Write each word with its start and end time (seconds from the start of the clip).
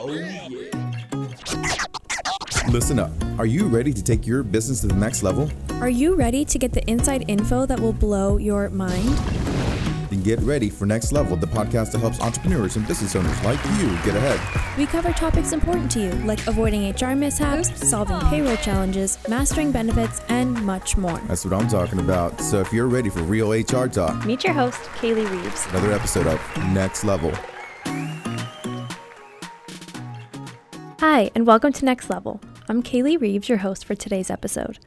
Oh, 0.00 0.12
yeah. 0.12 0.48
Listen 2.70 2.98
up. 2.98 3.10
Are 3.38 3.46
you 3.46 3.66
ready 3.66 3.92
to 3.92 4.02
take 4.02 4.26
your 4.26 4.42
business 4.42 4.82
to 4.82 4.86
the 4.86 4.94
next 4.94 5.22
level? 5.22 5.50
Are 5.80 5.88
you 5.88 6.14
ready 6.14 6.44
to 6.44 6.58
get 6.58 6.72
the 6.72 6.88
inside 6.88 7.24
info 7.28 7.66
that 7.66 7.80
will 7.80 7.92
blow 7.92 8.36
your 8.36 8.68
mind? 8.70 9.08
Then 10.10 10.22
get 10.22 10.38
ready 10.40 10.70
for 10.70 10.86
Next 10.86 11.12
Level, 11.12 11.36
the 11.36 11.46
podcast 11.46 11.92
that 11.92 11.98
helps 11.98 12.20
entrepreneurs 12.20 12.76
and 12.76 12.86
business 12.86 13.14
owners 13.16 13.42
like 13.44 13.58
you 13.78 13.88
get 14.04 14.14
ahead. 14.16 14.40
We 14.78 14.86
cover 14.86 15.12
topics 15.12 15.52
important 15.52 15.90
to 15.92 16.00
you, 16.00 16.12
like 16.24 16.46
avoiding 16.46 16.90
HR 16.94 17.14
mishaps, 17.14 17.86
solving 17.88 18.18
payroll 18.30 18.56
challenges, 18.56 19.18
mastering 19.28 19.70
benefits, 19.72 20.20
and 20.28 20.54
much 20.64 20.96
more. 20.96 21.18
That's 21.26 21.44
what 21.44 21.52
I'm 21.52 21.68
talking 21.68 21.98
about. 21.98 22.40
So 22.40 22.60
if 22.60 22.72
you're 22.72 22.86
ready 22.86 23.10
for 23.10 23.20
real 23.22 23.50
HR 23.52 23.86
talk, 23.88 24.24
Meet 24.24 24.44
your 24.44 24.54
host, 24.54 24.78
Kaylee 25.00 25.28
Reeves. 25.30 25.66
another 25.70 25.92
episode 25.92 26.26
of 26.26 26.40
Next 26.72 27.04
Level. 27.04 27.32
Hi, 31.18 31.32
and 31.34 31.48
welcome 31.48 31.72
to 31.72 31.84
Next 31.84 32.10
Level. 32.10 32.40
I'm 32.68 32.80
Kaylee 32.80 33.20
Reeves, 33.20 33.48
your 33.48 33.58
host 33.58 33.84
for 33.84 33.96
today's 33.96 34.30
episode. 34.30 34.78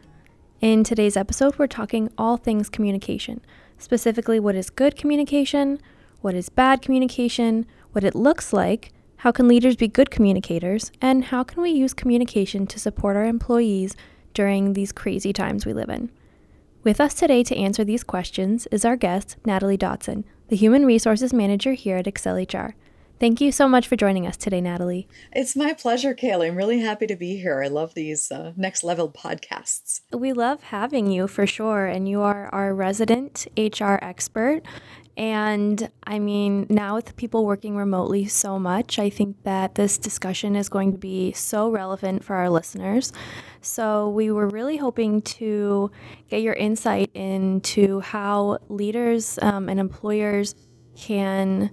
In 0.62 0.82
today's 0.86 1.18
episode, 1.18 1.60
we're 1.60 1.68
talking 1.68 2.10
all 2.18 2.38
things 2.38 2.70
communication, 2.70 3.42
specifically 3.78 4.40
what 4.40 4.56
is 4.56 4.70
good 4.70 4.96
communication, 4.96 5.82
what 6.22 6.34
is 6.34 6.48
bad 6.48 6.82
communication, 6.82 7.66
what 7.92 8.06
it 8.06 8.16
looks 8.16 8.54
like, 8.54 8.94
how 9.18 9.34
can 9.34 9.50
leaders 9.50 9.76
be 9.76 9.90
good 9.90 10.10
communicators, 10.10 10.90
and 11.02 11.26
how 11.26 11.44
can 11.44 11.62
we 11.62 11.72
use 11.72 11.94
communication 11.94 12.66
to 12.66 12.80
support 12.80 13.18
our 13.18 13.26
employees 13.26 13.98
during 14.34 14.72
these 14.72 14.94
crazy 14.94 15.34
times 15.34 15.66
we 15.66 15.74
live 15.74 15.90
in. 15.90 16.10
With 16.82 17.02
us 17.02 17.14
today 17.14 17.44
to 17.44 17.58
answer 17.58 17.84
these 17.84 18.06
questions 18.06 18.68
is 18.68 18.86
our 18.86 18.96
guest, 18.96 19.36
Natalie 19.46 19.78
Dotson, 19.78 20.24
the 20.48 20.56
Human 20.56 20.86
Resources 20.86 21.34
Manager 21.34 21.74
here 21.74 21.98
at 21.98 22.08
Excel 22.08 22.38
HR. 22.38 22.74
Thank 23.22 23.40
you 23.40 23.52
so 23.52 23.68
much 23.68 23.88
for 23.88 23.96
joining 23.96 24.26
us 24.26 24.36
today, 24.36 24.62
Natalie. 24.62 25.08
It's 25.32 25.56
my 25.56 25.74
pleasure, 25.74 26.16
Kaylee. 26.16 26.48
I'm 26.48 26.56
really 26.56 26.80
happy 26.80 27.06
to 27.06 27.16
be 27.16 27.38
here. 27.38 27.62
I 27.64 27.68
love 27.68 27.94
these 27.94 28.32
uh, 28.32 28.52
next 28.58 28.84
level 28.84 29.12
podcasts. 29.12 30.02
We 30.12 30.34
love 30.34 30.64
having 30.64 31.06
you 31.06 31.28
for 31.28 31.46
sure, 31.46 31.86
and 31.86 32.10
you 32.10 32.22
are 32.22 32.48
our 32.48 32.74
resident 32.74 33.46
HR 33.56 34.00
expert. 34.02 34.62
And 35.16 35.92
I 36.04 36.18
mean, 36.18 36.66
now 36.68 36.96
with 36.96 37.16
people 37.16 37.46
working 37.46 37.76
remotely 37.76 38.26
so 38.26 38.58
much, 38.58 38.98
I 38.98 39.12
think 39.12 39.44
that 39.44 39.76
this 39.76 40.00
discussion 40.00 40.56
is 40.56 40.68
going 40.68 40.92
to 40.92 40.98
be 40.98 41.32
so 41.32 41.70
relevant 41.70 42.24
for 42.24 42.36
our 42.38 42.50
listeners. 42.50 43.14
So, 43.62 44.10
we 44.10 44.32
were 44.32 44.48
really 44.48 44.78
hoping 44.78 45.22
to 45.38 45.92
get 46.28 46.42
your 46.42 46.56
insight 46.56 47.12
into 47.14 48.00
how 48.00 48.58
leaders 48.68 49.38
um, 49.44 49.70
and 49.70 49.80
employers 49.80 50.56
can 50.96 51.70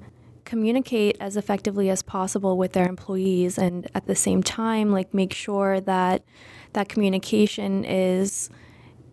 communicate 0.48 1.16
as 1.20 1.36
effectively 1.36 1.90
as 1.90 2.02
possible 2.02 2.56
with 2.56 2.72
their 2.72 2.88
employees 2.88 3.58
and 3.58 3.86
at 3.94 4.06
the 4.06 4.14
same 4.14 4.42
time 4.42 4.90
like 4.90 5.12
make 5.12 5.32
sure 5.34 5.80
that 5.80 6.24
that 6.72 6.88
communication 6.88 7.84
is 7.84 8.48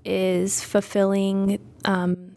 is 0.05 0.63
fulfilling 0.63 1.59
um, 1.83 2.35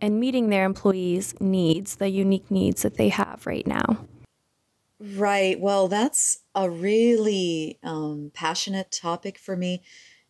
and 0.00 0.18
meeting 0.18 0.48
their 0.48 0.64
employees 0.64 1.34
needs 1.40 1.96
the 1.96 2.08
unique 2.08 2.50
needs 2.50 2.82
that 2.82 2.96
they 2.96 3.10
have 3.10 3.46
right 3.46 3.66
now 3.66 4.06
Right. 5.00 5.60
Well, 5.60 5.86
that's 5.86 6.40
a 6.56 6.68
really 6.68 7.78
um, 7.84 8.32
passionate 8.34 8.90
topic 8.90 9.38
for 9.38 9.56
me. 9.56 9.82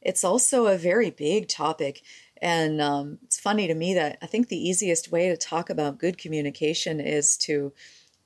It's 0.02 0.24
also 0.24 0.66
a 0.66 0.76
very 0.76 1.10
big 1.10 1.48
topic. 1.48 2.02
And 2.42 2.80
um, 2.80 3.18
it's 3.22 3.40
funny 3.40 3.66
to 3.66 3.74
me 3.74 3.94
that 3.94 4.18
I 4.20 4.26
think 4.26 4.48
the 4.48 4.68
easiest 4.68 5.10
way 5.10 5.28
to 5.30 5.36
talk 5.36 5.70
about 5.70 5.98
good 5.98 6.18
communication 6.18 7.00
is 7.00 7.36
to 7.38 7.72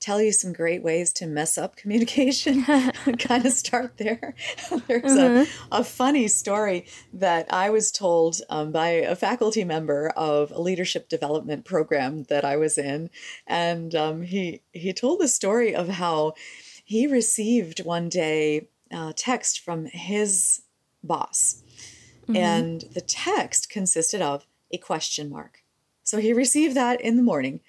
tell 0.03 0.21
you 0.21 0.33
some 0.33 0.53
great 0.53 0.83
ways 0.83 1.13
to 1.15 1.27
mess 1.27 1.57
up 1.57 1.77
communication. 1.77 2.65
kind 3.19 3.47
of 3.47 3.53
start 3.53 3.97
there. 3.99 4.35
There's 4.87 5.17
a, 5.17 5.47
a 5.71 5.85
funny 5.85 6.29
story 6.29 6.87
that 7.13 7.53
I 7.53 7.71
was 7.71 7.91
told 7.91 8.41
um, 8.51 8.73
by 8.73 8.89
a 8.89 9.17
faculty 9.17 9.65
member 9.65 10.09
of 10.11 10.51
a 10.51 10.61
leadership 10.61 11.09
development 11.09 11.65
program 11.65 12.25
that 12.25 12.45
I 12.45 12.57
was 12.57 12.77
in. 12.79 13.11
And 13.47 13.95
um, 13.95 14.23
he, 14.23 14.63
he 14.73 14.93
told 14.93 15.21
the 15.21 15.29
story 15.29 15.75
of 15.75 15.89
how 15.89 16.35
he 16.85 17.07
received 17.07 17.85
one 17.85 18.09
day 18.09 18.69
a 18.91 19.13
text 19.13 19.61
from 19.61 19.87
his 19.87 20.63
boss. 21.03 21.63
And 22.35 22.83
the 22.93 23.01
text 23.01 23.69
consisted 23.69 24.23
of 24.23 24.47
a 24.71 24.79
question 24.79 25.29
mark. 25.29 25.63
So 26.03 26.19
he 26.19 26.33
received 26.33 26.75
that 26.77 27.01
in 27.01 27.17
the 27.17 27.23
morning. 27.23 27.61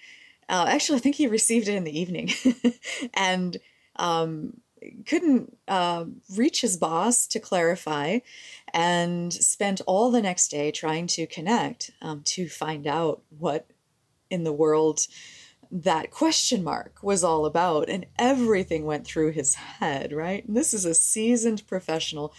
Uh, 0.50 0.66
actually, 0.68 0.98
I 0.98 1.02
think 1.02 1.16
he 1.16 1.28
received 1.28 1.68
it 1.68 1.76
in 1.76 1.84
the 1.84 2.00
evening 2.00 2.31
and 3.14 3.58
um, 3.96 4.58
couldn't 5.06 5.58
uh, 5.68 6.06
reach 6.36 6.62
his 6.62 6.78
boss 6.78 7.28
to 7.28 7.40
clarify 7.40 8.20
and 8.74 9.31
spent 9.31 9.81
all 9.88 10.12
the 10.12 10.22
next 10.22 10.50
day 10.50 10.72
trying 10.72 11.08
to 11.08 11.28
connect 11.28 11.92
um, 12.02 12.22
to 12.26 12.50
find 12.50 12.88
out 12.88 13.22
what 13.38 13.68
in 14.30 14.44
the 14.44 14.54
world 14.54 15.08
that 15.72 16.12
question 16.12 16.64
mark 16.64 17.00
was 17.02 17.24
all 17.24 17.46
about. 17.46 17.90
And 17.90 18.06
everything 18.20 18.86
went 18.86 19.06
through 19.06 19.31
his 19.31 19.56
head, 19.56 20.14
right? 20.14 20.46
And 20.46 20.56
this 20.56 20.74
is 20.74 20.86
a 20.86 20.94
seasoned 20.94 21.66
professional 21.68 22.34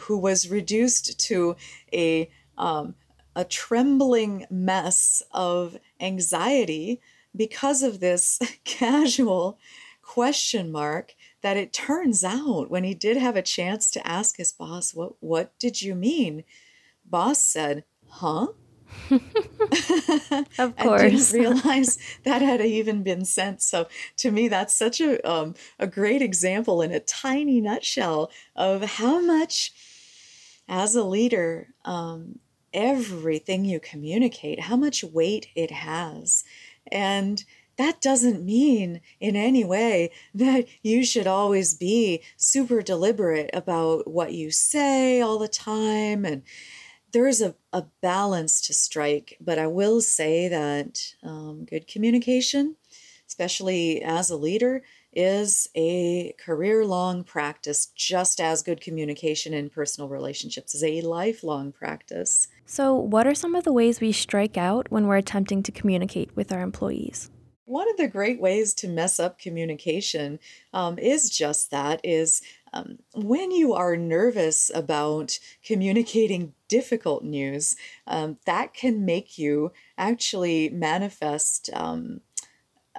who 0.00 0.18
was 0.18 0.50
reduced 0.50 1.18
to 1.26 1.56
a 1.92 2.30
um, 2.56 2.94
a 3.36 3.44
trembling 3.44 4.46
mess 4.50 5.22
of 5.30 5.78
anxiety 6.00 7.00
because 7.34 7.82
of 7.82 8.00
this 8.00 8.38
casual 8.64 9.58
question 10.02 10.72
mark 10.72 11.14
that 11.42 11.56
it 11.56 11.72
turns 11.72 12.24
out 12.24 12.70
when 12.70 12.82
he 12.82 12.94
did 12.94 13.16
have 13.16 13.36
a 13.36 13.42
chance 13.42 13.90
to 13.90 14.06
ask 14.06 14.38
his 14.38 14.52
boss 14.52 14.94
what 14.94 15.12
what 15.20 15.58
did 15.58 15.82
you 15.82 15.94
mean? 15.94 16.44
Boss 17.04 17.42
said 17.42 17.84
huh? 18.08 18.48
Of 20.58 20.76
course 20.76 21.30
didn't 21.30 21.32
realize 21.32 21.98
that 22.24 22.42
had 22.42 22.60
even 22.60 23.02
been 23.02 23.24
sent. 23.24 23.62
So 23.62 23.88
to 24.16 24.30
me, 24.30 24.48
that's 24.48 24.74
such 24.74 25.00
a 25.00 25.20
um, 25.28 25.54
a 25.78 25.86
great 25.86 26.22
example 26.22 26.82
in 26.82 26.92
a 26.92 27.00
tiny 27.00 27.60
nutshell 27.60 28.30
of 28.56 28.82
how 28.82 29.20
much, 29.20 29.72
as 30.68 30.94
a 30.94 31.04
leader, 31.04 31.68
um, 31.84 32.38
everything 32.72 33.64
you 33.64 33.80
communicate, 33.80 34.60
how 34.60 34.76
much 34.76 35.04
weight 35.04 35.48
it 35.54 35.70
has, 35.70 36.44
and 36.90 37.44
that 37.78 38.00
doesn't 38.00 38.44
mean 38.44 39.00
in 39.20 39.36
any 39.36 39.64
way 39.64 40.10
that 40.34 40.66
you 40.82 41.04
should 41.04 41.28
always 41.28 41.74
be 41.74 42.22
super 42.36 42.82
deliberate 42.82 43.50
about 43.54 44.10
what 44.10 44.32
you 44.32 44.50
say 44.50 45.20
all 45.20 45.38
the 45.38 45.48
time. 45.48 46.24
And 46.24 46.42
there 47.12 47.28
is 47.28 47.40
a, 47.40 47.54
a 47.72 47.84
balance 48.02 48.60
to 48.62 48.74
strike, 48.74 49.36
but 49.40 49.58
I 49.58 49.68
will 49.68 50.00
say 50.00 50.48
that 50.48 51.14
um, 51.22 51.64
good 51.64 51.86
communication, 51.86 52.76
especially 53.28 54.02
as 54.02 54.28
a 54.28 54.36
leader, 54.36 54.82
is 55.12 55.68
a 55.74 56.34
career 56.38 56.84
long 56.84 57.24
practice, 57.24 57.86
just 57.86 58.40
as 58.40 58.62
good 58.62 58.80
communication 58.80 59.54
in 59.54 59.70
personal 59.70 60.08
relationships 60.08 60.74
is 60.74 60.84
a 60.84 61.00
lifelong 61.00 61.72
practice. 61.72 62.48
so 62.66 62.94
what 62.94 63.26
are 63.26 63.34
some 63.34 63.54
of 63.54 63.64
the 63.64 63.72
ways 63.72 64.00
we 64.00 64.12
strike 64.12 64.56
out 64.56 64.90
when 64.90 65.06
we're 65.06 65.16
attempting 65.16 65.62
to 65.62 65.72
communicate 65.72 66.34
with 66.36 66.52
our 66.52 66.60
employees 66.60 67.30
One 67.64 67.90
of 67.90 67.96
the 67.96 68.08
great 68.08 68.40
ways 68.40 68.74
to 68.74 68.88
mess 68.88 69.20
up 69.20 69.38
communication 69.38 70.38
um, 70.72 70.98
is 70.98 71.30
just 71.30 71.70
that 71.70 72.00
is 72.02 72.40
um, 72.72 72.98
when 73.14 73.50
you 73.50 73.74
are 73.74 73.96
nervous 73.96 74.70
about 74.74 75.38
communicating 75.64 76.54
difficult 76.68 77.24
news, 77.24 77.76
um, 78.06 78.38
that 78.44 78.74
can 78.74 79.04
make 79.04 79.38
you 79.38 79.72
actually 79.96 80.68
manifest 80.68 81.70
um, 81.72 82.20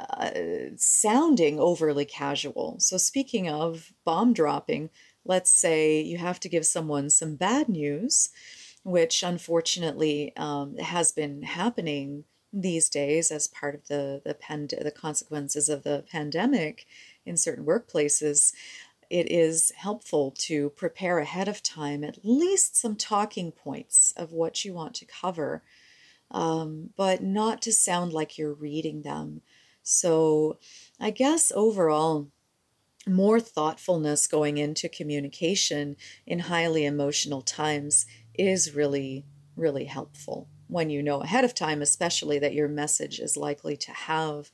uh, 0.09 0.75
sounding 0.75 1.59
overly 1.59 2.05
casual. 2.05 2.77
So, 2.79 2.97
speaking 2.97 3.49
of 3.49 3.91
bomb 4.05 4.33
dropping, 4.33 4.89
let's 5.25 5.51
say 5.51 6.01
you 6.01 6.17
have 6.17 6.39
to 6.41 6.49
give 6.49 6.65
someone 6.65 7.09
some 7.09 7.35
bad 7.35 7.69
news, 7.69 8.29
which 8.83 9.23
unfortunately 9.23 10.35
um, 10.35 10.77
has 10.77 11.11
been 11.11 11.43
happening 11.43 12.23
these 12.51 12.89
days 12.89 13.29
as 13.29 13.47
part 13.47 13.75
of 13.75 13.87
the 13.87 14.21
the 14.25 14.33
pand- 14.33 14.73
the 14.81 14.91
consequences 14.91 15.69
of 15.69 15.83
the 15.83 16.03
pandemic 16.11 16.87
in 17.23 17.37
certain 17.37 17.63
workplaces 17.63 18.53
it 19.09 19.31
is 19.31 19.71
helpful 19.75 20.31
to 20.31 20.69
prepare 20.71 21.19
ahead 21.19 21.47
of 21.47 21.63
time 21.63 22.03
at 22.03 22.23
least 22.23 22.75
some 22.75 22.95
talking 22.95 23.51
points 23.51 24.13
of 24.15 24.31
what 24.31 24.63
you 24.63 24.73
want 24.73 24.93
to 24.95 25.05
cover, 25.05 25.63
um, 26.31 26.91
but 26.95 27.23
not 27.23 27.61
to 27.63 27.73
sound 27.73 28.13
like 28.13 28.37
you're 28.37 28.53
reading 28.53 29.01
them. 29.01 29.41
So, 29.89 30.59
I 30.99 31.09
guess 31.09 31.51
overall, 31.55 32.29
more 33.07 33.39
thoughtfulness 33.39 34.27
going 34.27 34.57
into 34.57 34.87
communication 34.87 35.95
in 36.27 36.39
highly 36.39 36.85
emotional 36.85 37.41
times 37.41 38.05
is 38.35 38.75
really, 38.75 39.25
really 39.55 39.85
helpful 39.85 40.47
when 40.67 40.91
you 40.91 41.01
know 41.01 41.21
ahead 41.21 41.43
of 41.43 41.55
time, 41.55 41.81
especially 41.81 42.37
that 42.39 42.53
your 42.53 42.67
message 42.67 43.19
is 43.19 43.35
likely 43.35 43.75
to 43.77 43.91
have 43.91 44.51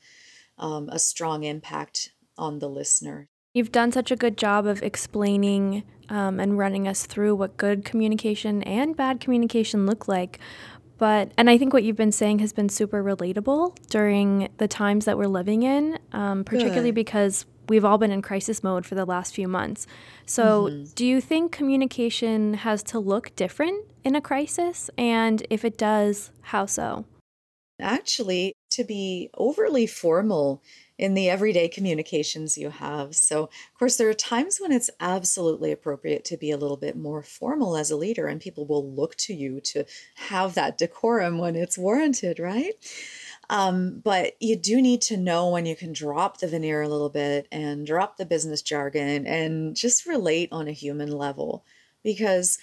um, 0.58 0.88
a 0.90 1.00
strong 1.00 1.44
impact 1.44 2.14
on 2.38 2.60
the 2.60 2.70
listener. 2.70 3.28
You've 3.54 3.72
done 3.72 3.92
such 3.92 4.12
a 4.12 4.16
good 4.16 4.38
job 4.38 4.66
of 4.66 4.84
explaining 4.84 5.84
um, 6.10 6.40
and 6.40 6.58
running 6.58 6.88
us 6.88 7.06
through 7.06 7.36
what 7.36 7.58
good 7.58 7.86
communication 7.86 8.64
and 8.64 8.96
bad 8.96 9.20
communication 9.20 9.86
look 9.86 10.08
like. 10.08 10.40
But, 10.98 11.32
and 11.38 11.50
I 11.50 11.58
think 11.58 11.74
what 11.74 11.84
you've 11.84 11.98
been 11.98 12.12
saying 12.12 12.40
has 12.40 12.54
been 12.54 12.70
super 12.70 13.04
relatable 13.04 13.76
during 13.90 14.50
the 14.58 14.68
times 14.68 15.06
that 15.06 15.18
we're 15.18 15.28
living 15.28 15.64
in, 15.64 16.00
um, 16.14 16.44
particularly 16.44 16.92
good. 16.92 16.96
because 16.96 17.46
we've 17.68 17.84
all 17.84 17.98
been 17.98 18.12
in 18.12 18.22
crisis 18.22 18.64
mode 18.64 18.86
for 18.86 18.96
the 18.96 19.06
last 19.06 19.34
few 19.34 19.48
months. 19.48 19.88
So, 20.26 20.70
mm-hmm. 20.70 20.84
do 20.96 21.06
you 21.06 21.20
think 21.20 21.52
communication 21.52 22.56
has 22.56 22.82
to 22.84 23.00
look 23.00 23.36
different 23.36 23.86
in 24.04 24.16
a 24.16 24.22
crisis? 24.22 24.90
And 24.98 25.46
if 25.50 25.66
it 25.66 25.78
does, 25.78 26.32
how 26.42 26.66
so? 26.66 27.06
Actually, 27.80 28.54
to 28.72 28.84
be 28.84 29.30
overly 29.36 29.88
formal 29.88 30.62
in 30.98 31.14
the 31.14 31.30
everyday 31.30 31.68
communications 31.68 32.58
you 32.58 32.70
have. 32.70 33.16
So, 33.16 33.44
of 33.44 33.80
course, 33.80 33.98
there 33.98 34.10
are 34.10 34.14
times 34.14 34.60
when 34.60 34.72
it's 34.72 34.90
absolutely 35.00 35.72
appropriate 35.72 36.24
to 36.26 36.38
be 36.38 36.52
a 36.52 36.58
little 36.58 36.78
bit 36.78 36.96
more 36.96 37.22
formal 37.22 37.76
as 37.76 37.92
a 37.92 37.98
leader, 37.98 38.28
and 38.28 38.40
people 38.40 38.66
will 38.66 38.90
look 38.90 39.16
to 39.18 39.34
you 39.34 39.60
to 39.62 39.86
have 40.16 40.56
that 40.56 40.78
decorum 40.78 41.38
when 41.38 41.56
it's 41.56 41.78
warranted, 41.78 42.40
right? 42.40 42.74
Um, 43.50 44.02
but 44.04 44.34
you 44.40 44.56
do 44.56 44.82
need 44.82 45.02
to 45.04 45.18
know 45.18 45.50
when 45.50 45.66
you 45.66 45.76
can 45.76 45.94
drop 45.94 46.40
the 46.40 46.48
veneer 46.48 46.82
a 46.82 46.90
little 46.90 47.10
bit 47.10 47.48
and 47.52 47.86
drop 47.86 48.18
the 48.18 48.26
business 48.26 48.62
jargon 48.62 49.28
and 49.28 49.76
just 49.76 50.06
relate 50.06 50.50
on 50.52 50.68
a 50.68 50.72
human 50.72 51.12
level 51.12 51.64
because 52.04 52.58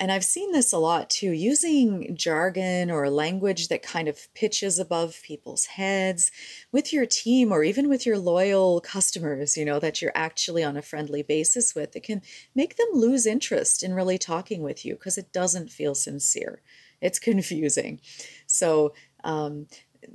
and 0.00 0.10
I've 0.10 0.24
seen 0.24 0.52
this 0.52 0.72
a 0.72 0.78
lot 0.78 1.10
too, 1.10 1.30
using 1.30 2.16
jargon 2.16 2.90
or 2.90 3.10
language 3.10 3.68
that 3.68 3.82
kind 3.82 4.08
of 4.08 4.32
pitches 4.32 4.78
above 4.78 5.20
people's 5.22 5.66
heads 5.66 6.32
with 6.72 6.90
your 6.90 7.04
team 7.04 7.52
or 7.52 7.62
even 7.62 7.86
with 7.86 8.06
your 8.06 8.16
loyal 8.16 8.80
customers, 8.80 9.58
you 9.58 9.64
know, 9.66 9.78
that 9.78 10.00
you're 10.00 10.10
actually 10.14 10.64
on 10.64 10.78
a 10.78 10.82
friendly 10.82 11.22
basis 11.22 11.74
with. 11.74 11.94
It 11.94 12.04
can 12.04 12.22
make 12.54 12.76
them 12.76 12.88
lose 12.94 13.26
interest 13.26 13.82
in 13.82 13.92
really 13.92 14.16
talking 14.16 14.62
with 14.62 14.86
you 14.86 14.94
because 14.94 15.18
it 15.18 15.34
doesn't 15.34 15.70
feel 15.70 15.94
sincere. 15.94 16.62
It's 17.02 17.18
confusing. 17.30 18.00
So, 18.46 18.94
um, 19.22 19.66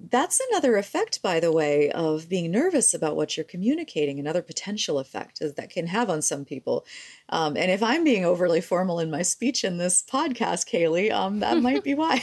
that's 0.09 0.41
another 0.51 0.77
effect, 0.77 1.21
by 1.21 1.39
the 1.39 1.51
way, 1.51 1.91
of 1.91 2.27
being 2.27 2.51
nervous 2.51 2.93
about 2.93 3.15
what 3.15 3.37
you're 3.37 3.43
communicating. 3.43 4.19
Another 4.19 4.41
potential 4.41 4.99
effect 4.99 5.39
that 5.39 5.69
can 5.69 5.87
have 5.87 6.09
on 6.09 6.21
some 6.21 6.45
people. 6.45 6.85
Um, 7.29 7.55
and 7.55 7.71
if 7.71 7.83
I'm 7.83 8.03
being 8.03 8.25
overly 8.25 8.61
formal 8.61 8.99
in 8.99 9.11
my 9.11 9.21
speech 9.21 9.63
in 9.63 9.77
this 9.77 10.01
podcast, 10.01 10.69
Kaylee, 10.69 11.11
um, 11.11 11.39
that 11.39 11.61
might 11.61 11.83
be 11.83 11.93
why. 11.93 12.21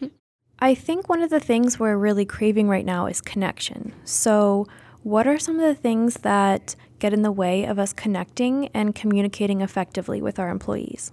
I 0.60 0.74
think 0.74 1.08
one 1.08 1.22
of 1.22 1.30
the 1.30 1.40
things 1.40 1.78
we're 1.78 1.96
really 1.96 2.24
craving 2.24 2.68
right 2.68 2.84
now 2.84 3.06
is 3.06 3.20
connection. 3.20 3.94
So, 4.04 4.66
what 5.02 5.28
are 5.28 5.38
some 5.38 5.60
of 5.60 5.66
the 5.66 5.80
things 5.80 6.14
that 6.16 6.74
get 6.98 7.12
in 7.12 7.22
the 7.22 7.30
way 7.32 7.64
of 7.64 7.78
us 7.78 7.92
connecting 7.92 8.68
and 8.68 8.94
communicating 8.94 9.60
effectively 9.60 10.20
with 10.20 10.40
our 10.40 10.50
employees? 10.50 11.12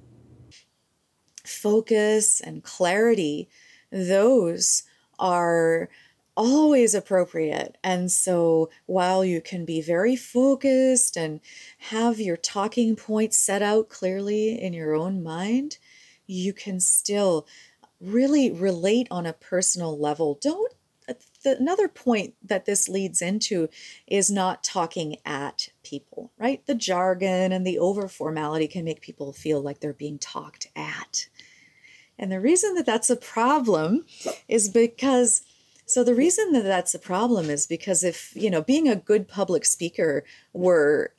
Focus 1.45 2.41
and 2.41 2.63
clarity. 2.63 3.47
Those 3.91 4.83
are 5.19 5.89
always 6.35 6.93
appropriate. 6.93 7.77
And 7.83 8.11
so 8.11 8.69
while 8.85 9.23
you 9.23 9.41
can 9.41 9.65
be 9.65 9.81
very 9.81 10.15
focused 10.15 11.15
and 11.15 11.39
have 11.77 12.19
your 12.19 12.37
talking 12.37 12.95
points 12.95 13.37
set 13.37 13.61
out 13.61 13.89
clearly 13.89 14.61
in 14.61 14.73
your 14.73 14.95
own 14.95 15.23
mind, 15.23 15.77
you 16.27 16.53
can 16.53 16.79
still 16.79 17.47
really 18.01 18.51
relate 18.51 19.07
on 19.09 19.25
a 19.25 19.33
personal 19.33 19.97
level. 19.97 20.37
Don't 20.41 20.73
uh, 21.07 21.13
another 21.45 21.87
point 21.87 22.33
that 22.43 22.65
this 22.65 22.89
leads 22.89 23.21
into 23.21 23.69
is 24.07 24.29
not 24.29 24.63
talking 24.63 25.17
at 25.25 25.69
people, 25.83 26.31
right? 26.37 26.65
The 26.65 26.75
jargon 26.75 27.51
and 27.51 27.65
the 27.65 27.79
over 27.79 28.07
formality 28.07 28.67
can 28.67 28.83
make 28.83 29.01
people 29.01 29.31
feel 29.31 29.61
like 29.61 29.79
they're 29.79 29.93
being 29.93 30.19
talked 30.19 30.67
at. 30.75 31.27
And 32.17 32.31
the 32.31 32.39
reason 32.39 32.75
that 32.75 32.85
that's 32.85 33.09
a 33.09 33.15
problem 33.15 34.05
is 34.47 34.69
because 34.69 35.41
so 35.85 36.03
the 36.03 36.15
reason 36.15 36.51
that 36.53 36.63
that's 36.63 36.95
a 36.95 36.99
problem 36.99 37.49
is 37.49 37.67
because 37.67 38.03
if, 38.03 38.35
you 38.35 38.49
know, 38.49 38.61
being 38.61 38.89
a 38.89 38.95
good 38.95 39.27
public 39.27 39.65
speaker 39.65 40.23
were 40.53 41.11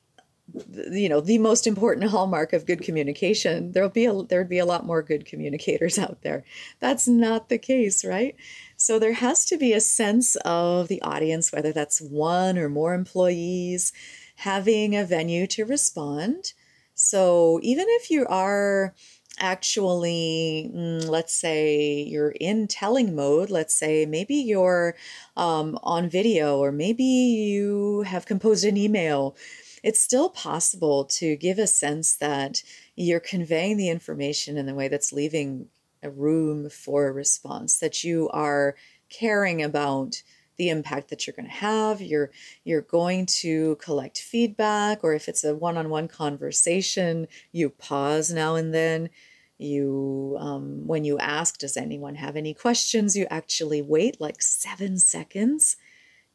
you 0.92 1.08
know 1.08 1.20
the 1.20 1.38
most 1.38 1.66
important 1.66 2.10
hallmark 2.10 2.52
of 2.52 2.66
good 2.66 2.80
communication 2.80 3.72
there'll 3.72 3.88
be 3.88 4.04
a 4.04 4.22
there'd 4.22 4.48
be 4.48 4.60
a 4.60 4.64
lot 4.64 4.86
more 4.86 5.02
good 5.02 5.24
communicators 5.24 5.98
out 5.98 6.22
there. 6.22 6.44
That's 6.80 7.08
not 7.08 7.48
the 7.48 7.58
case 7.58 8.04
right? 8.04 8.36
So 8.76 8.98
there 8.98 9.14
has 9.14 9.44
to 9.46 9.56
be 9.56 9.72
a 9.72 9.80
sense 9.80 10.36
of 10.44 10.88
the 10.88 11.02
audience 11.02 11.52
whether 11.52 11.72
that's 11.72 12.00
one 12.00 12.58
or 12.58 12.68
more 12.68 12.94
employees 12.94 13.92
having 14.36 14.94
a 14.94 15.04
venue 15.04 15.46
to 15.48 15.64
respond. 15.64 16.52
So 16.94 17.58
even 17.62 17.86
if 17.88 18.10
you 18.10 18.26
are 18.26 18.94
actually, 19.38 20.70
mm, 20.74 21.08
let's 21.08 21.32
say 21.32 22.02
you're 22.02 22.34
in 22.40 22.66
telling 22.68 23.14
mode, 23.14 23.50
let's 23.50 23.74
say 23.74 24.06
maybe 24.06 24.34
you're 24.34 24.96
um, 25.36 25.78
on 25.82 26.08
video 26.08 26.58
or 26.58 26.72
maybe 26.72 27.04
you 27.04 28.02
have 28.02 28.26
composed 28.26 28.64
an 28.64 28.76
email, 28.76 29.36
it's 29.82 30.00
still 30.00 30.28
possible 30.30 31.04
to 31.04 31.36
give 31.36 31.58
a 31.58 31.66
sense 31.66 32.16
that 32.16 32.62
you're 32.96 33.20
conveying 33.20 33.76
the 33.76 33.88
information 33.88 34.56
in 34.56 34.66
the 34.66 34.74
way 34.74 34.88
that's 34.88 35.12
leaving 35.12 35.68
a 36.02 36.10
room 36.10 36.68
for 36.70 37.06
a 37.06 37.12
response, 37.12 37.78
that 37.78 38.04
you 38.04 38.28
are 38.30 38.74
caring 39.08 39.62
about 39.62 40.22
the 40.56 40.68
impact 40.68 41.08
that 41.10 41.26
you're 41.26 41.36
going 41.36 41.48
to 41.48 41.52
have. 41.52 42.00
You're 42.00 42.30
you're 42.64 42.82
going 42.82 43.26
to 43.26 43.76
collect 43.76 44.18
feedback 44.18 45.02
or 45.02 45.14
if 45.14 45.28
it's 45.28 45.44
a 45.44 45.54
one-on-one 45.54 46.08
conversation 46.08 47.28
you 47.52 47.70
pause 47.70 48.32
now 48.32 48.54
and 48.54 48.72
then. 48.74 49.10
You 49.58 50.36
um, 50.38 50.86
when 50.86 51.04
you 51.04 51.18
ask 51.18 51.58
does 51.58 51.78
anyone 51.78 52.16
have 52.16 52.36
any 52.36 52.52
questions? 52.52 53.16
you 53.16 53.26
actually 53.30 53.80
wait 53.80 54.20
like 54.20 54.42
seven 54.42 54.98
seconds 54.98 55.76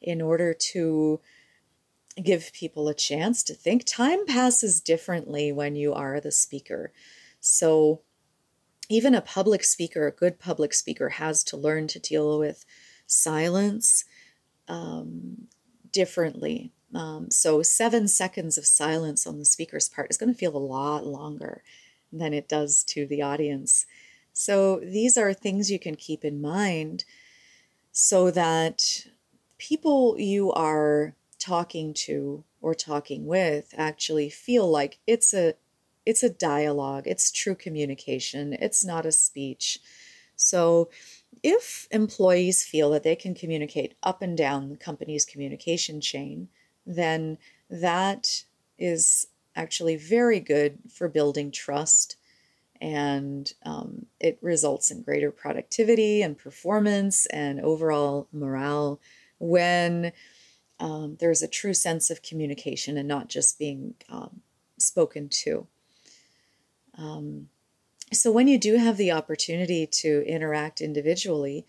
in 0.01 0.21
order 0.21 0.55
to 0.55 1.19
give 2.21 2.51
people 2.53 2.87
a 2.87 2.95
chance 2.95 3.43
to 3.43 3.53
think. 3.53 3.85
Time 3.85 4.25
passes 4.25 4.81
differently 4.81 5.51
when 5.51 5.75
you 5.75 5.93
are 5.93 6.19
the 6.19 6.31
speaker. 6.31 6.91
So 7.39 8.01
even 8.89 9.15
a 9.15 9.21
public 9.21 9.63
speaker 9.63 10.07
a 10.07 10.11
good 10.11 10.37
public 10.37 10.73
speaker 10.73 11.09
has 11.09 11.43
to 11.45 11.57
learn 11.57 11.87
to 11.87 11.99
deal 11.99 12.37
with 12.37 12.65
silence 13.07 14.03
um, 14.71 15.47
differently 15.91 16.71
um, 16.93 17.31
so 17.31 17.61
seven 17.61 18.07
seconds 18.07 18.57
of 18.57 18.65
silence 18.65 19.25
on 19.25 19.39
the 19.39 19.45
speaker's 19.45 19.87
part 19.87 20.09
is 20.09 20.17
going 20.17 20.31
to 20.31 20.37
feel 20.37 20.55
a 20.55 20.59
lot 20.59 21.05
longer 21.05 21.63
than 22.11 22.33
it 22.33 22.49
does 22.49 22.83
to 22.85 23.05
the 23.05 23.21
audience. 23.21 23.85
So 24.33 24.79
these 24.79 25.17
are 25.17 25.33
things 25.33 25.71
you 25.71 25.79
can 25.79 25.95
keep 25.95 26.25
in 26.25 26.41
mind 26.41 27.05
so 27.91 28.31
that 28.31 29.07
people 29.57 30.15
you 30.19 30.51
are 30.51 31.15
talking 31.39 31.93
to 31.93 32.43
or 32.61 32.73
talking 32.73 33.25
with 33.25 33.73
actually 33.77 34.29
feel 34.29 34.69
like 34.69 34.99
it's 35.07 35.33
a 35.33 35.55
it's 36.03 36.23
a 36.23 36.29
dialogue, 36.29 37.03
it's 37.05 37.31
true 37.31 37.53
communication, 37.53 38.53
it's 38.53 38.83
not 38.83 39.05
a 39.05 39.11
speech. 39.11 39.79
So 40.35 40.89
if 41.43 41.87
employees 41.91 42.63
feel 42.63 42.91
that 42.91 43.03
they 43.03 43.15
can 43.15 43.33
communicate 43.33 43.95
up 44.03 44.21
and 44.21 44.37
down 44.37 44.69
the 44.69 44.77
company's 44.77 45.25
communication 45.25 46.01
chain, 46.01 46.49
then 46.85 47.37
that 47.69 48.43
is 48.77 49.27
actually 49.55 49.95
very 49.95 50.39
good 50.39 50.79
for 50.89 51.07
building 51.07 51.51
trust 51.51 52.15
and 52.79 53.53
um, 53.63 54.07
it 54.19 54.39
results 54.41 54.89
in 54.89 55.03
greater 55.03 55.31
productivity 55.31 56.23
and 56.23 56.37
performance 56.37 57.27
and 57.27 57.61
overall 57.61 58.27
morale 58.31 58.99
when 59.37 60.11
um, 60.79 61.15
there's 61.19 61.43
a 61.43 61.47
true 61.47 61.75
sense 61.75 62.09
of 62.09 62.23
communication 62.23 62.97
and 62.97 63.07
not 63.07 63.29
just 63.29 63.59
being 63.59 63.93
um, 64.09 64.41
spoken 64.79 65.29
to. 65.29 65.67
So 68.13 68.31
when 68.31 68.47
you 68.47 68.57
do 68.57 68.75
have 68.75 68.97
the 68.97 69.11
opportunity 69.11 69.87
to 69.87 70.23
interact 70.27 70.81
individually, 70.81 71.65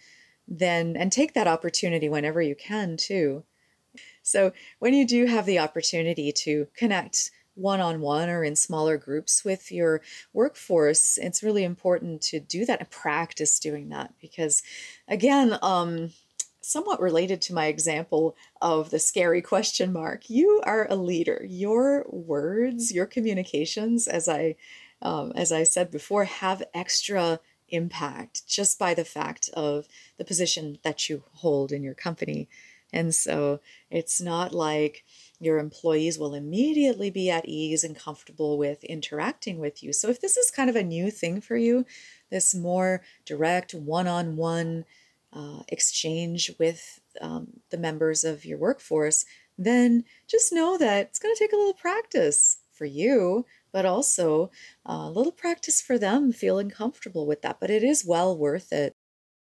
then 0.48 0.96
and 0.96 1.12
take 1.12 1.34
that 1.34 1.46
opportunity 1.46 2.08
whenever 2.08 2.42
you 2.42 2.54
can 2.54 2.96
too. 2.96 3.44
So 4.22 4.52
when 4.78 4.94
you 4.94 5.06
do 5.06 5.26
have 5.26 5.46
the 5.46 5.58
opportunity 5.58 6.32
to 6.32 6.66
connect 6.74 7.30
one 7.54 7.80
on 7.80 8.00
one 8.00 8.28
or 8.28 8.42
in 8.42 8.56
smaller 8.56 8.96
groups 8.96 9.44
with 9.44 9.70
your 9.70 10.00
workforce, 10.32 11.18
it's 11.18 11.42
really 11.42 11.64
important 11.64 12.22
to 12.22 12.40
do 12.40 12.64
that 12.64 12.80
and 12.80 12.90
practice 12.90 13.58
doing 13.58 13.90
that 13.90 14.14
because, 14.20 14.62
again, 15.06 15.58
um, 15.62 16.10
somewhat 16.62 17.00
related 17.00 17.42
to 17.42 17.54
my 17.54 17.66
example 17.66 18.36
of 18.62 18.90
the 18.90 18.98
scary 18.98 19.42
question 19.52 19.92
mark, 19.92 20.30
you 20.30 20.62
are 20.64 20.86
a 20.88 20.96
leader. 20.96 21.44
Your 21.46 22.06
words, 22.08 22.92
your 22.92 23.06
communications, 23.06 24.08
as 24.08 24.28
I 24.28 24.56
um, 25.02 25.32
as 25.34 25.52
I 25.52 25.64
said 25.64 25.90
before, 25.90 26.24
have 26.24 26.62
extra 26.74 27.40
impact 27.68 28.46
just 28.46 28.78
by 28.78 28.94
the 28.94 29.04
fact 29.04 29.50
of 29.54 29.86
the 30.18 30.24
position 30.24 30.78
that 30.84 31.08
you 31.08 31.24
hold 31.34 31.72
in 31.72 31.82
your 31.82 31.94
company. 31.94 32.48
And 32.92 33.14
so 33.14 33.60
it's 33.90 34.20
not 34.20 34.52
like 34.52 35.04
your 35.40 35.58
employees 35.58 36.18
will 36.18 36.34
immediately 36.34 37.10
be 37.10 37.30
at 37.30 37.48
ease 37.48 37.84
and 37.84 37.98
comfortable 37.98 38.58
with 38.58 38.84
interacting 38.84 39.58
with 39.58 39.82
you. 39.82 39.92
So, 39.94 40.10
if 40.10 40.20
this 40.20 40.36
is 40.36 40.50
kind 40.50 40.68
of 40.68 40.76
a 40.76 40.82
new 40.82 41.10
thing 41.10 41.40
for 41.40 41.56
you, 41.56 41.86
this 42.30 42.54
more 42.54 43.02
direct 43.24 43.72
one 43.72 44.06
on 44.06 44.36
one 44.36 44.84
exchange 45.68 46.52
with 46.58 47.00
um, 47.20 47.48
the 47.70 47.78
members 47.78 48.24
of 48.24 48.44
your 48.44 48.58
workforce, 48.58 49.24
then 49.58 50.04
just 50.28 50.52
know 50.52 50.78
that 50.78 51.06
it's 51.06 51.18
going 51.18 51.34
to 51.34 51.38
take 51.38 51.52
a 51.52 51.56
little 51.56 51.74
practice 51.74 52.58
for 52.72 52.84
you, 52.84 53.46
but 53.72 53.86
also 53.86 54.50
a 54.84 55.10
little 55.10 55.32
practice 55.32 55.80
for 55.80 55.98
them 55.98 56.32
feeling 56.32 56.70
comfortable 56.70 57.26
with 57.26 57.42
that. 57.42 57.58
But 57.60 57.70
it 57.70 57.82
is 57.82 58.04
well 58.04 58.36
worth 58.36 58.72
it. 58.72 58.94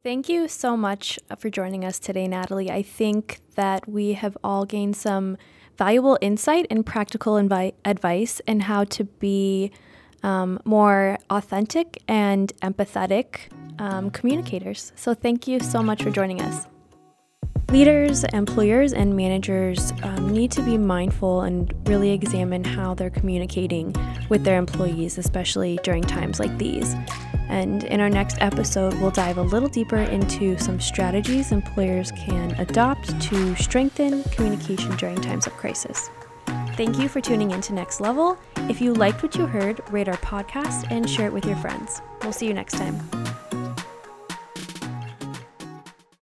Thank 0.03 0.29
you 0.29 0.47
so 0.47 0.75
much 0.75 1.19
for 1.37 1.51
joining 1.51 1.85
us 1.85 1.99
today, 1.99 2.27
Natalie. 2.27 2.71
I 2.71 2.81
think 2.81 3.39
that 3.55 3.87
we 3.87 4.13
have 4.13 4.35
all 4.43 4.65
gained 4.65 4.95
some 4.95 5.37
valuable 5.77 6.17
insight 6.21 6.65
and 6.71 6.83
practical 6.83 7.35
invi- 7.35 7.73
advice 7.85 8.39
in 8.47 8.61
how 8.61 8.83
to 8.85 9.03
be 9.03 9.71
um, 10.23 10.59
more 10.65 11.19
authentic 11.29 12.01
and 12.07 12.51
empathetic 12.61 13.51
um, 13.79 14.09
communicators. 14.09 14.91
So, 14.95 15.13
thank 15.13 15.47
you 15.47 15.59
so 15.59 15.83
much 15.83 16.01
for 16.01 16.09
joining 16.09 16.41
us. 16.41 16.65
Leaders, 17.71 18.25
employers, 18.25 18.91
and 18.91 19.15
managers 19.15 19.93
um, 20.03 20.29
need 20.29 20.51
to 20.51 20.61
be 20.61 20.77
mindful 20.77 21.43
and 21.43 21.73
really 21.87 22.11
examine 22.11 22.65
how 22.65 22.93
they're 22.93 23.09
communicating 23.09 23.95
with 24.27 24.43
their 24.43 24.57
employees, 24.57 25.17
especially 25.17 25.79
during 25.81 26.03
times 26.03 26.37
like 26.37 26.57
these. 26.57 26.93
And 27.47 27.85
in 27.85 28.01
our 28.01 28.09
next 28.09 28.37
episode, 28.41 28.93
we'll 28.95 29.11
dive 29.11 29.37
a 29.37 29.41
little 29.41 29.69
deeper 29.69 29.99
into 29.99 30.57
some 30.57 30.81
strategies 30.81 31.53
employers 31.53 32.11
can 32.11 32.51
adopt 32.59 33.21
to 33.21 33.55
strengthen 33.55 34.23
communication 34.25 34.93
during 34.97 35.21
times 35.21 35.47
of 35.47 35.53
crisis. 35.53 36.09
Thank 36.75 36.99
you 36.99 37.07
for 37.07 37.21
tuning 37.21 37.51
in 37.51 37.61
to 37.61 37.73
Next 37.73 38.01
Level. 38.01 38.37
If 38.69 38.81
you 38.81 38.93
liked 38.93 39.23
what 39.23 39.35
you 39.35 39.45
heard, 39.45 39.79
rate 39.91 40.09
our 40.09 40.17
podcast 40.17 40.91
and 40.91 41.09
share 41.09 41.27
it 41.27 41.33
with 41.33 41.45
your 41.45 41.55
friends. 41.55 42.01
We'll 42.21 42.33
see 42.33 42.47
you 42.47 42.53
next 42.53 42.73
time. 42.73 43.20